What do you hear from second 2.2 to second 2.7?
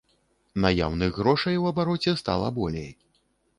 стала